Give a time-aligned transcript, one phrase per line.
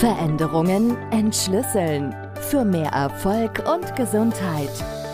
[0.00, 2.14] Veränderungen entschlüsseln.
[2.50, 4.68] Für mehr Erfolg und Gesundheit.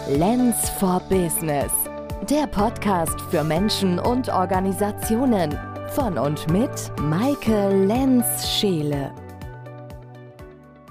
[0.08, 1.70] Lens for Business.
[2.30, 5.56] Der Podcast für Menschen und Organisationen.
[5.90, 9.14] Von und mit Maike Lenz-Scheele.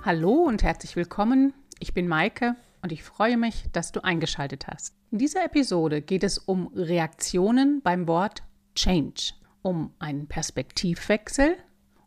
[0.06, 1.54] Hallo und herzlich willkommen.
[1.80, 4.94] Ich bin Maike und ich freue mich, dass du eingeschaltet hast.
[5.10, 8.44] In dieser Episode geht es um Reaktionen beim Wort
[8.76, 9.34] Change,
[9.64, 11.58] um einen Perspektivwechsel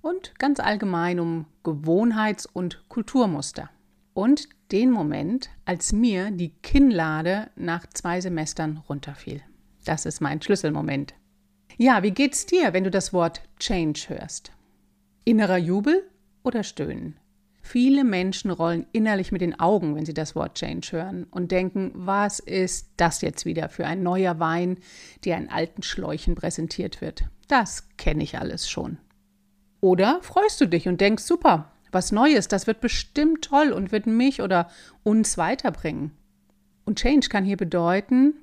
[0.02, 3.70] und ganz allgemein um Gewohnheits- und Kulturmuster.
[4.14, 9.40] Und den Moment, als mir die Kinnlade nach zwei Semestern runterfiel.
[9.84, 11.14] Das ist mein Schlüsselmoment.
[11.78, 14.52] Ja, wie geht's dir, wenn du das Wort Change hörst?
[15.24, 16.10] Innerer Jubel
[16.42, 17.16] oder Stöhnen?
[17.62, 21.92] Viele Menschen rollen innerlich mit den Augen, wenn sie das Wort Change hören und denken,
[21.94, 24.78] was ist das jetzt wieder für ein neuer Wein,
[25.24, 27.24] der in alten Schläuchen präsentiert wird?
[27.46, 28.98] Das kenne ich alles schon.
[29.82, 34.06] Oder freust du dich und denkst, super, was Neues, das wird bestimmt toll und wird
[34.06, 34.70] mich oder
[35.02, 36.12] uns weiterbringen.
[36.84, 38.34] Und Change kann hier bedeuten,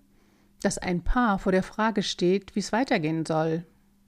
[0.62, 3.66] dass ein Paar vor der Frage steht, wie es weitergehen soll,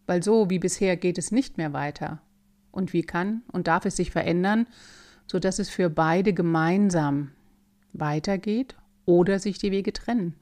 [0.07, 2.21] weil so wie bisher geht es nicht mehr weiter.
[2.69, 4.67] Und wie kann und darf es sich verändern,
[5.25, 7.31] sodass es für beide gemeinsam
[7.93, 10.35] weitergeht oder sich die Wege trennen.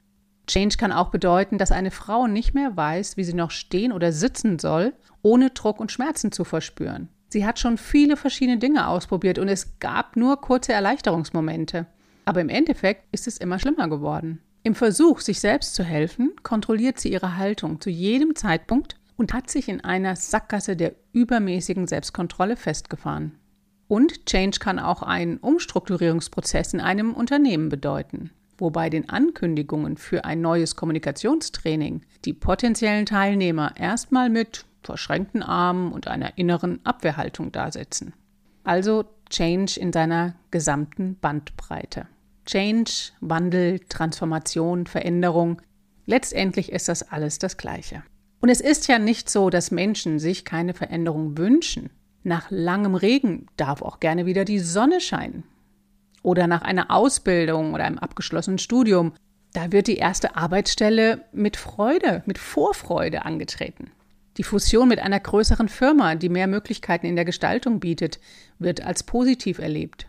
[0.50, 4.11] Change kann auch bedeuten, dass eine Frau nicht mehr weiß, wie sie noch stehen oder
[4.11, 7.08] sitzen soll, ohne Druck und Schmerzen zu verspüren.
[7.30, 11.86] Sie hat schon viele verschiedene Dinge ausprobiert und es gab nur kurze Erleichterungsmomente.
[12.25, 14.42] Aber im Endeffekt ist es immer schlimmer geworden.
[14.64, 19.52] Im Versuch, sich selbst zu helfen, kontrolliert sie ihre Haltung zu jedem Zeitpunkt und hat
[19.52, 23.33] sich in einer Sackgasse der übermäßigen Selbstkontrolle festgefahren.
[23.88, 30.25] Und Change kann auch einen Umstrukturierungsprozess in einem Unternehmen bedeuten wo bei den Ankündigungen für
[30.25, 38.13] ein neues Kommunikationstraining die potenziellen Teilnehmer erstmal mit verschränkten Armen und einer inneren Abwehrhaltung dasitzen.
[38.63, 42.07] Also Change in seiner gesamten Bandbreite.
[42.45, 45.61] Change, Wandel, Transformation, Veränderung,
[46.05, 48.03] letztendlich ist das alles das Gleiche.
[48.41, 51.89] Und es ist ja nicht so, dass Menschen sich keine Veränderung wünschen.
[52.23, 55.43] Nach langem Regen darf auch gerne wieder die Sonne scheinen
[56.29, 59.13] oder nach einer Ausbildung oder einem abgeschlossenen Studium,
[59.53, 63.89] da wird die erste Arbeitsstelle mit Freude, mit Vorfreude angetreten.
[64.37, 68.19] Die Fusion mit einer größeren Firma, die mehr Möglichkeiten in der Gestaltung bietet,
[68.59, 70.05] wird als positiv erlebt.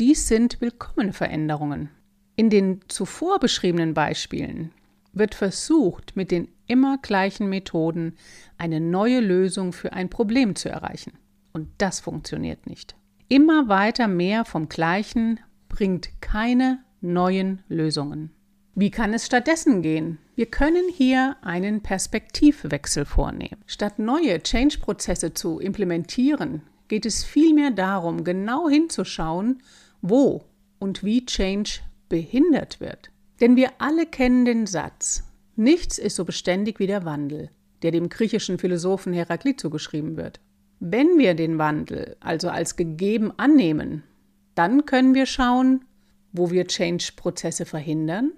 [0.00, 1.88] Dies sind willkommene Veränderungen.
[2.34, 4.72] In den zuvor beschriebenen Beispielen
[5.12, 8.16] wird versucht, mit den immer gleichen Methoden
[8.58, 11.12] eine neue Lösung für ein Problem zu erreichen.
[11.52, 12.96] Und das funktioniert nicht.
[13.28, 18.30] Immer weiter mehr vom Gleichen bringt keine neuen Lösungen.
[18.74, 20.18] Wie kann es stattdessen gehen?
[20.34, 23.62] Wir können hier einen Perspektivwechsel vornehmen.
[23.66, 29.62] Statt neue Change-Prozesse zu implementieren, geht es vielmehr darum, genau hinzuschauen,
[30.02, 30.44] wo
[30.78, 33.10] und wie Change behindert wird.
[33.40, 35.24] Denn wir alle kennen den Satz,
[35.56, 37.50] nichts ist so beständig wie der Wandel,
[37.82, 40.40] der dem griechischen Philosophen Heraklit zugeschrieben wird.
[40.80, 44.02] Wenn wir den Wandel also als gegeben annehmen,
[44.54, 45.84] dann können wir schauen,
[46.32, 48.32] wo wir Change-Prozesse verhindern,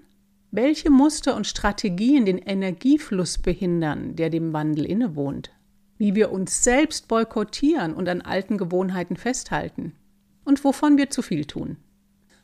[0.51, 5.51] welche Muster und Strategien den Energiefluss behindern, der dem Wandel innewohnt,
[5.97, 9.93] wie wir uns selbst boykottieren und an alten Gewohnheiten festhalten
[10.45, 11.77] und wovon wir zu viel tun.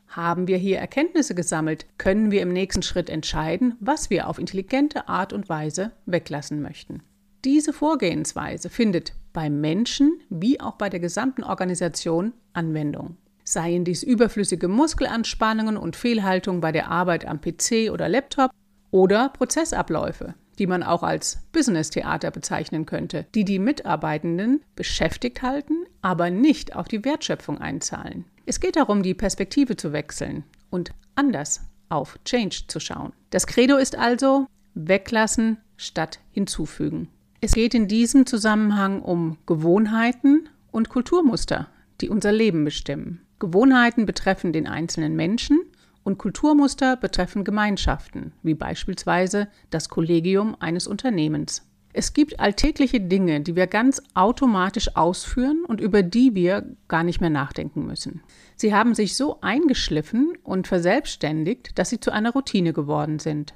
[0.08, 5.08] Haben wir hier Erkenntnisse gesammelt, können wir im nächsten Schritt entscheiden, was wir auf intelligente
[5.08, 7.02] Art und Weise weglassen möchten.
[7.46, 13.18] Diese Vorgehensweise findet beim Menschen wie auch bei der gesamten Organisation Anwendung.
[13.44, 18.52] Seien dies überflüssige Muskelanspannungen und Fehlhaltung bei der Arbeit am PC oder Laptop
[18.92, 26.30] oder Prozessabläufe, die man auch als Business-Theater bezeichnen könnte, die die Mitarbeitenden beschäftigt halten, aber
[26.30, 28.26] nicht auf die Wertschöpfung einzahlen.
[28.46, 33.14] Es geht darum, die Perspektive zu wechseln und anders auf Change zu schauen.
[33.30, 37.10] Das Credo ist also weglassen statt hinzufügen.
[37.44, 41.68] Es geht in diesem Zusammenhang um Gewohnheiten und Kulturmuster,
[42.00, 43.20] die unser Leben bestimmen.
[43.38, 45.60] Gewohnheiten betreffen den einzelnen Menschen
[46.06, 51.68] und Kulturmuster betreffen Gemeinschaften, wie beispielsweise das Kollegium eines Unternehmens.
[51.92, 57.20] Es gibt alltägliche Dinge, die wir ganz automatisch ausführen und über die wir gar nicht
[57.20, 58.22] mehr nachdenken müssen.
[58.56, 63.54] Sie haben sich so eingeschliffen und verselbstständigt, dass sie zu einer Routine geworden sind.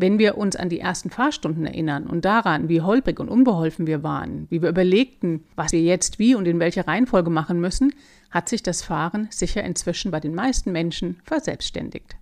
[0.00, 4.02] Wenn wir uns an die ersten Fahrstunden erinnern und daran, wie holprig und unbeholfen wir
[4.02, 7.92] waren, wie wir überlegten, was wir jetzt wie und in welcher Reihenfolge machen müssen,
[8.30, 12.16] hat sich das Fahren sicher inzwischen bei den meisten Menschen verselbstständigt.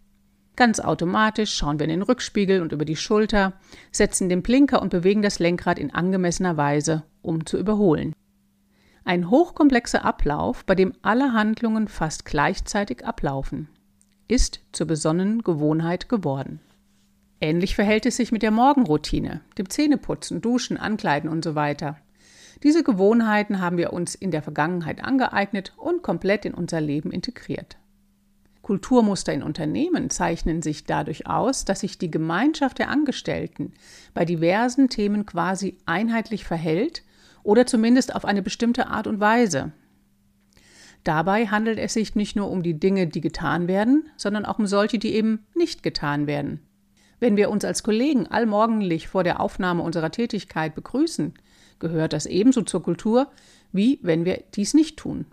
[0.56, 3.52] Ganz automatisch schauen wir in den Rückspiegel und über die Schulter,
[3.92, 8.12] setzen den Blinker und bewegen das Lenkrad in angemessener Weise, um zu überholen.
[9.04, 13.68] Ein hochkomplexer Ablauf, bei dem alle Handlungen fast gleichzeitig ablaufen,
[14.26, 16.58] ist zur besonnenen Gewohnheit geworden.
[17.40, 21.98] Ähnlich verhält es sich mit der Morgenroutine, dem Zähneputzen, Duschen, Ankleiden und so weiter.
[22.64, 27.76] Diese Gewohnheiten haben wir uns in der Vergangenheit angeeignet und komplett in unser Leben integriert.
[28.62, 33.72] Kulturmuster in Unternehmen zeichnen sich dadurch aus, dass sich die Gemeinschaft der Angestellten
[34.12, 37.02] bei diversen Themen quasi einheitlich verhält
[37.44, 39.72] oder zumindest auf eine bestimmte Art und Weise.
[41.04, 44.66] Dabei handelt es sich nicht nur um die Dinge, die getan werden, sondern auch um
[44.66, 46.60] solche, die eben nicht getan werden.
[47.20, 51.34] Wenn wir uns als Kollegen allmorgendlich vor der Aufnahme unserer Tätigkeit begrüßen,
[51.78, 53.28] gehört das ebenso zur Kultur,
[53.72, 55.26] wie wenn wir dies nicht tun.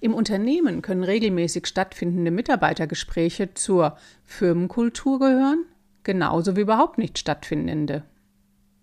[0.00, 5.64] Im Unternehmen können regelmäßig stattfindende Mitarbeitergespräche zur Firmenkultur gehören,
[6.04, 8.02] genauso wie überhaupt nicht stattfindende.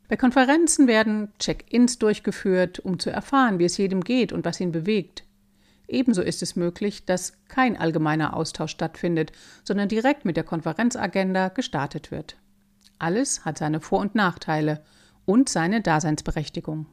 [0.08, 4.72] Bei Konferenzen werden Check-ins durchgeführt, um zu erfahren, wie es jedem geht und was ihn
[4.72, 5.24] bewegt.
[5.88, 9.32] Ebenso ist es möglich, dass kein allgemeiner Austausch stattfindet,
[9.64, 12.36] sondern direkt mit der Konferenzagenda gestartet wird.
[13.00, 14.84] Alles hat seine Vor- und Nachteile
[15.26, 16.88] und seine Daseinsberechtigung.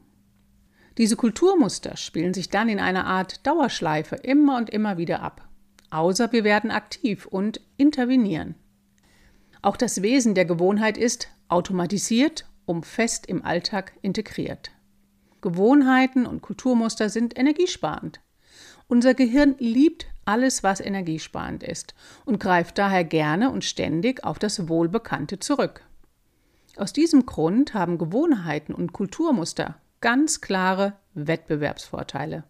[0.97, 5.47] Diese Kulturmuster spielen sich dann in einer Art Dauerschleife immer und immer wieder ab.
[5.89, 8.55] Außer wir werden aktiv und intervenieren.
[9.61, 14.71] Auch das Wesen der Gewohnheit ist automatisiert, um fest im Alltag integriert.
[15.41, 18.21] Gewohnheiten und Kulturmuster sind energiesparend.
[18.87, 21.95] Unser Gehirn liebt alles, was energiesparend ist
[22.25, 25.81] und greift daher gerne und ständig auf das Wohlbekannte zurück.
[26.77, 32.43] Aus diesem Grund haben Gewohnheiten und Kulturmuster ganz klare Wettbewerbsvorteile.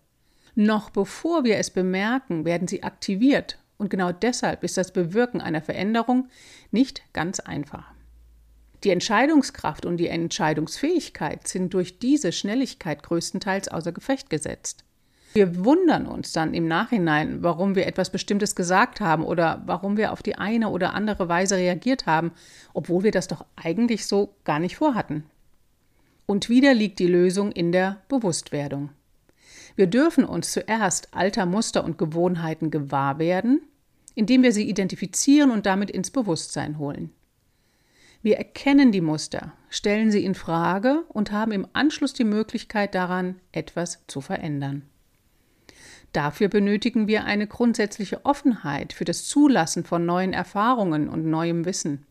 [0.56, 5.62] Noch bevor wir es bemerken, werden sie aktiviert und genau deshalb ist das Bewirken einer
[5.62, 6.30] Veränderung
[6.72, 7.94] nicht ganz einfach.
[8.84, 14.84] Die Entscheidungskraft und die Entscheidungsfähigkeit sind durch diese Schnelligkeit größtenteils außer Gefecht gesetzt.
[15.36, 20.14] Wir wundern uns dann im Nachhinein, warum wir etwas Bestimmtes gesagt haben oder warum wir
[20.14, 22.32] auf die eine oder andere Weise reagiert haben,
[22.74, 25.26] obwohl wir das doch eigentlich so gar nicht vorhatten.
[26.26, 28.92] Und wieder liegt die Lösung in der Bewusstwerdung.
[29.76, 33.60] Wir dürfen uns zuerst alter Muster und Gewohnheiten gewahr werden,
[34.14, 37.12] indem wir sie identifizieren und damit ins Bewusstsein holen.
[38.22, 43.42] Wir erkennen die Muster, stellen sie in Frage und haben im Anschluss die Möglichkeit daran,
[43.52, 44.84] etwas zu verändern.
[46.16, 52.06] Dafür benötigen wir eine grundsätzliche Offenheit für das Zulassen von neuen Erfahrungen und neuem Wissen.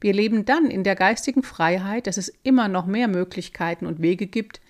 [0.00, 4.26] Wir leben dann in der geistigen Freiheit, dass es immer noch mehr Möglichkeiten und Wege
[4.26, 4.62] gibt,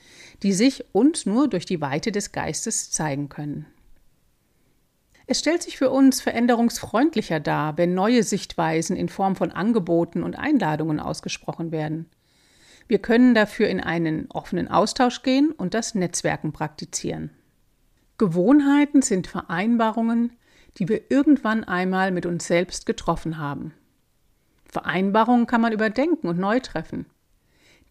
[0.42, 3.66] die sich uns nur durch die Weite des Geistes zeigen können.
[5.28, 10.36] Es stellt sich für uns veränderungsfreundlicher dar, wenn neue Sichtweisen in Form von Angeboten und
[10.36, 12.06] Einladungen ausgesprochen werden.
[12.88, 17.30] Wir können dafür in einen offenen Austausch gehen und das Netzwerken praktizieren.
[18.20, 20.36] Gewohnheiten sind Vereinbarungen,
[20.76, 23.72] die wir irgendwann einmal mit uns selbst getroffen haben.
[24.66, 27.06] Vereinbarungen kann man überdenken und neu treffen.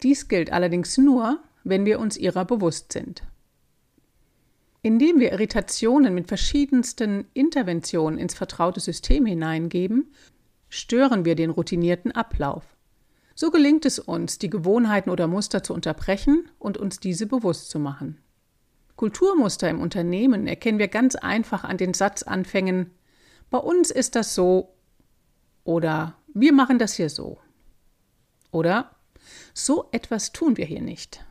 [0.03, 3.23] Dies gilt allerdings nur, wenn wir uns ihrer bewusst sind.
[4.83, 10.13] Indem wir Irritationen mit verschiedensten Interventionen ins vertraute System hineingeben,
[10.69, 12.77] stören wir den routinierten Ablauf.
[13.33, 17.79] So gelingt es uns, die Gewohnheiten oder Muster zu unterbrechen und uns diese bewusst zu
[17.79, 18.19] machen.
[18.99, 22.91] Kulturmuster im Unternehmen erkennen wir ganz einfach an den Satzanfängen
[23.49, 24.75] Bei uns ist das so
[25.63, 27.39] oder wir machen das hier so.
[28.51, 28.93] Oder
[29.53, 31.23] so etwas tun wir hier nicht.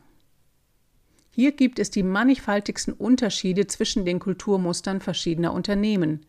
[1.29, 6.25] Hier gibt es die mannigfaltigsten Unterschiede zwischen den Kulturmustern verschiedener Unternehmen.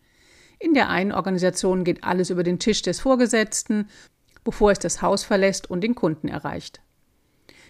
[0.59, 3.89] In der einen Organisation geht alles über den Tisch des Vorgesetzten,
[4.43, 6.81] bevor es das Haus verlässt und den Kunden erreicht.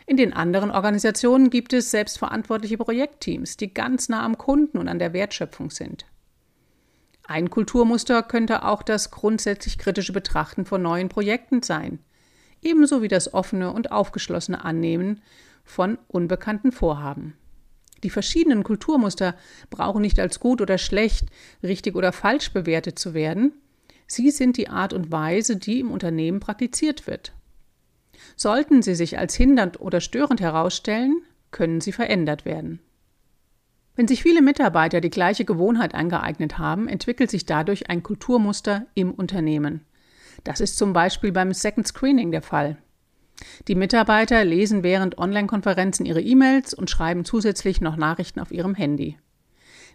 [0.05, 4.99] In den anderen Organisationen gibt es selbstverantwortliche Projektteams, die ganz nah am Kunden und an
[4.99, 6.05] der Wertschöpfung sind.
[7.27, 11.99] Ein Kulturmuster könnte auch das grundsätzlich kritische Betrachten von neuen Projekten sein,
[12.61, 15.21] ebenso wie das offene und aufgeschlossene Annehmen
[15.63, 17.35] von unbekannten Vorhaben.
[18.03, 19.35] Die verschiedenen Kulturmuster
[19.69, 21.27] brauchen nicht als gut oder schlecht,
[21.61, 23.53] richtig oder falsch bewertet zu werden.
[24.07, 27.33] Sie sind die Art und Weise, die im Unternehmen praktiziert wird.
[28.35, 32.79] Sollten sie sich als hindernd oder störend herausstellen, können sie verändert werden.
[33.95, 39.11] Wenn sich viele Mitarbeiter die gleiche Gewohnheit angeeignet haben, entwickelt sich dadurch ein Kulturmuster im
[39.11, 39.85] Unternehmen.
[40.43, 42.77] Das ist zum Beispiel beim Second Screening der Fall.
[43.67, 49.17] Die Mitarbeiter lesen während Online-Konferenzen ihre E-Mails und schreiben zusätzlich noch Nachrichten auf ihrem Handy.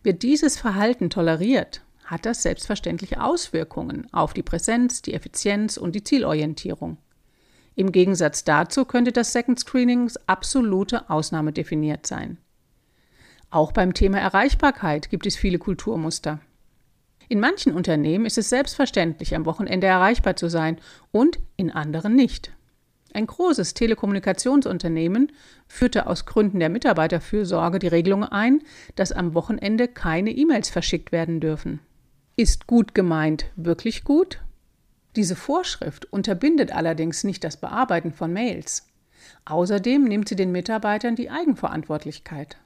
[0.03, 6.05] Wird dieses Verhalten toleriert, hat das selbstverständlich Auswirkungen auf die Präsenz, die Effizienz und die
[6.05, 6.99] Zielorientierung.
[7.77, 12.39] Im Gegensatz dazu könnte das Second Screening absolute Ausnahme definiert sein.
[13.51, 16.41] Auch beim Thema Erreichbarkeit gibt es viele Kulturmuster.
[17.29, 20.79] In manchen Unternehmen ist es selbstverständlich, am Wochenende erreichbar zu sein
[21.13, 22.53] und in anderen nicht.
[23.13, 25.33] Ein großes Telekommunikationsunternehmen
[25.67, 28.63] führte aus Gründen der Mitarbeiterfürsorge die Regelung ein,
[28.95, 31.81] dass am Wochenende keine E-Mails verschickt werden dürfen.
[32.37, 34.41] Ist gut gemeint wirklich gut?
[35.17, 38.87] Diese Vorschrift unterbindet allerdings nicht das Bearbeiten von Mails.
[39.47, 42.59] Außerdem nimmt sie den Mitarbeitern die Eigenverantwortlichkeit.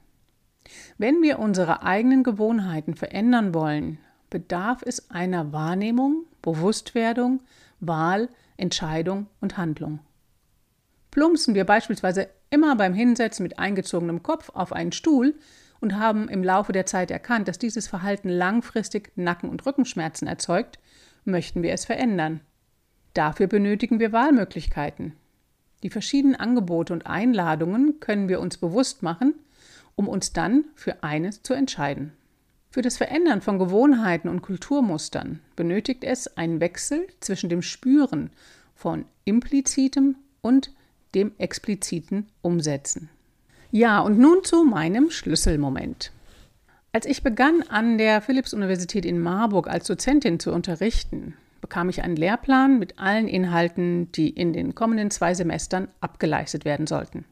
[0.97, 7.39] Wenn wir unsere eigenen Gewohnheiten verändern wollen, bedarf es einer Wahrnehmung, Bewusstwerdung,
[7.79, 9.99] Wahl, Entscheidung und Handlung.
[11.09, 15.35] Plumpsen wir beispielsweise immer beim Hinsetzen mit eingezogenem Kopf auf einen Stuhl
[15.79, 20.79] und haben im Laufe der Zeit erkannt, dass dieses Verhalten langfristig Nacken- und Rückenschmerzen erzeugt,
[21.25, 22.41] möchten wir es verändern.
[23.13, 25.13] Dafür benötigen wir Wahlmöglichkeiten.
[25.83, 29.33] Die verschiedenen Angebote und Einladungen können wir uns bewusst machen,
[29.95, 32.13] um uns dann für eines zu entscheiden.
[32.69, 38.29] Für das Verändern von Gewohnheiten und Kulturmustern benötigt es einen Wechsel zwischen dem Spüren
[38.75, 40.71] von implizitem und
[41.13, 43.09] dem expliziten Umsetzen.
[43.71, 46.11] Ja, und nun zu meinem Schlüsselmoment.
[46.93, 52.17] Als ich begann, an der Philipps-Universität in Marburg als Dozentin zu unterrichten, bekam ich einen
[52.17, 57.23] Lehrplan mit allen Inhalten, die in den kommenden zwei Semestern abgeleistet werden sollten.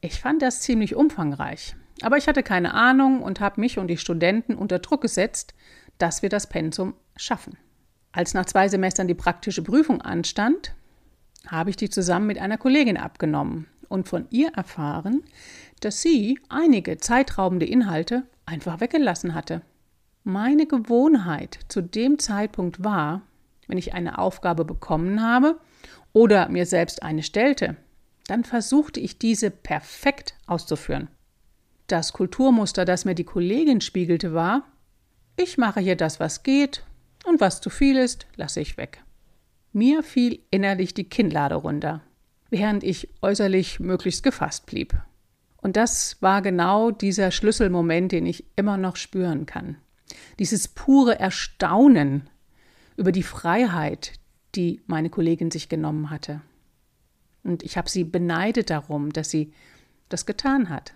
[0.00, 3.96] Ich fand das ziemlich umfangreich, aber ich hatte keine Ahnung und habe mich und die
[3.96, 5.52] Studenten unter Druck gesetzt,
[5.98, 7.58] dass wir das Pensum schaffen.
[8.12, 10.76] Als nach zwei Semestern die praktische Prüfung anstand,
[11.48, 15.24] habe ich die zusammen mit einer Kollegin abgenommen und von ihr erfahren,
[15.80, 19.62] dass sie einige zeitraubende Inhalte einfach weggelassen hatte.
[20.24, 23.22] Meine Gewohnheit zu dem Zeitpunkt war,
[23.66, 25.60] wenn ich eine Aufgabe bekommen habe
[26.12, 27.76] oder mir selbst eine stellte,
[28.26, 31.08] dann versuchte ich diese perfekt auszuführen.
[31.86, 34.64] Das Kulturmuster, das mir die Kollegin spiegelte, war,
[35.36, 36.84] ich mache hier das, was geht,
[37.24, 39.02] und was zu viel ist, lasse ich weg.
[39.72, 42.02] Mir fiel innerlich die Kinnlade runter,
[42.50, 44.94] während ich äußerlich möglichst gefasst blieb.
[45.68, 49.76] Und das war genau dieser Schlüsselmoment, den ich immer noch spüren kann.
[50.38, 52.30] Dieses pure Erstaunen
[52.96, 54.14] über die Freiheit,
[54.54, 56.40] die meine Kollegin sich genommen hatte.
[57.44, 59.52] Und ich habe sie beneidet darum, dass sie
[60.08, 60.94] das getan hat.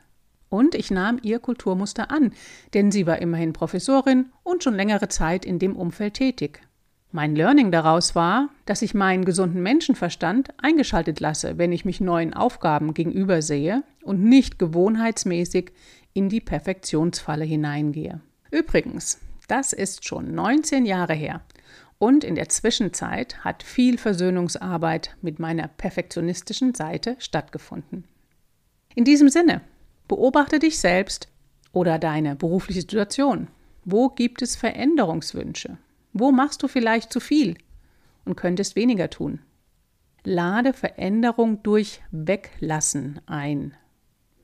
[0.48, 2.32] Und ich nahm ihr Kulturmuster an,
[2.72, 6.62] denn sie war immerhin Professorin und schon längere Zeit in dem Umfeld tätig.
[7.10, 12.32] Mein Learning daraus war, dass ich meinen gesunden Menschenverstand eingeschaltet lasse, wenn ich mich neuen
[12.32, 15.72] Aufgaben gegenüber sehe und nicht gewohnheitsmäßig
[16.12, 18.20] in die Perfektionsfalle hineingehe.
[18.50, 19.18] Übrigens,
[19.48, 21.42] das ist schon 19 Jahre her
[21.98, 28.04] und in der Zwischenzeit hat viel Versöhnungsarbeit mit meiner perfektionistischen Seite stattgefunden.
[28.94, 29.60] In diesem Sinne,
[30.08, 31.28] beobachte dich selbst
[31.72, 33.46] oder deine berufliche Situation.
[33.84, 35.78] Wo gibt es Veränderungswünsche?
[36.12, 37.56] Wo machst du vielleicht zu viel
[38.24, 39.38] und könntest weniger tun?
[40.24, 43.76] Lade Veränderung durch Weglassen ein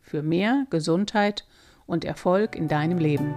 [0.08, 1.44] für mehr Gesundheit
[1.86, 3.34] und Erfolg in deinem Leben.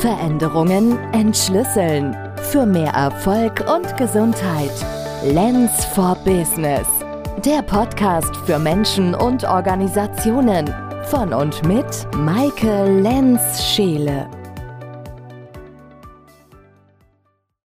[0.00, 2.16] Veränderungen entschlüsseln
[2.50, 4.72] für mehr Erfolg und Gesundheit.
[5.24, 6.86] Lens for Business.
[7.44, 10.72] Der Podcast für Menschen und Organisationen
[11.04, 14.28] von und mit Maike Lenz-Scheele.